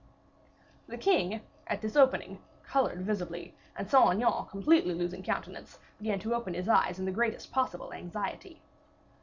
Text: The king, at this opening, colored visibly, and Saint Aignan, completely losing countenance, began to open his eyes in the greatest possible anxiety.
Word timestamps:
The 0.87 0.97
king, 0.97 1.41
at 1.67 1.79
this 1.83 1.95
opening, 1.95 2.41
colored 2.63 3.03
visibly, 3.03 3.55
and 3.75 3.87
Saint 3.87 4.13
Aignan, 4.15 4.47
completely 4.49 4.95
losing 4.95 5.21
countenance, 5.21 5.77
began 5.99 6.17
to 6.21 6.33
open 6.33 6.55
his 6.55 6.67
eyes 6.67 6.97
in 6.97 7.05
the 7.05 7.11
greatest 7.11 7.51
possible 7.51 7.93
anxiety. 7.93 8.63